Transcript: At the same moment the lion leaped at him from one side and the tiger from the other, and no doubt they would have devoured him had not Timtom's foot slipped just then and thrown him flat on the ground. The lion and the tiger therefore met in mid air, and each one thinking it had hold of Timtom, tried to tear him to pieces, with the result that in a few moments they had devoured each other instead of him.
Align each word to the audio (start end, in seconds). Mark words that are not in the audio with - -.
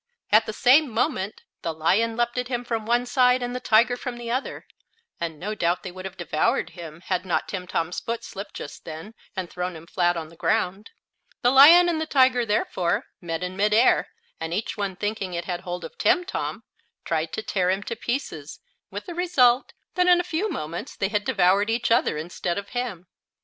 At 0.31 0.47
the 0.47 0.51
same 0.51 0.89
moment 0.89 1.43
the 1.61 1.71
lion 1.75 2.17
leaped 2.17 2.35
at 2.35 2.47
him 2.47 2.63
from 2.63 2.87
one 2.87 3.05
side 3.05 3.43
and 3.43 3.55
the 3.55 3.59
tiger 3.59 3.95
from 3.95 4.17
the 4.17 4.31
other, 4.31 4.65
and 5.19 5.37
no 5.39 5.53
doubt 5.53 5.83
they 5.83 5.91
would 5.91 6.05
have 6.05 6.17
devoured 6.17 6.71
him 6.71 7.01
had 7.01 7.23
not 7.23 7.47
Timtom's 7.47 7.99
foot 7.99 8.23
slipped 8.23 8.55
just 8.55 8.83
then 8.83 9.13
and 9.35 9.47
thrown 9.47 9.75
him 9.75 9.85
flat 9.85 10.17
on 10.17 10.29
the 10.29 10.35
ground. 10.35 10.89
The 11.43 11.51
lion 11.51 11.87
and 11.87 12.01
the 12.01 12.07
tiger 12.07 12.47
therefore 12.47 13.05
met 13.21 13.43
in 13.43 13.55
mid 13.55 13.75
air, 13.75 14.07
and 14.39 14.55
each 14.55 14.75
one 14.75 14.95
thinking 14.95 15.35
it 15.35 15.45
had 15.45 15.59
hold 15.61 15.85
of 15.85 15.95
Timtom, 15.99 16.63
tried 17.05 17.31
to 17.33 17.43
tear 17.43 17.69
him 17.69 17.83
to 17.83 17.95
pieces, 17.95 18.59
with 18.89 19.05
the 19.05 19.13
result 19.13 19.71
that 19.93 20.07
in 20.07 20.19
a 20.19 20.23
few 20.23 20.49
moments 20.49 20.95
they 20.95 21.09
had 21.09 21.23
devoured 21.23 21.69
each 21.69 21.91
other 21.91 22.17
instead 22.17 22.57
of 22.57 22.69
him. 22.69 23.05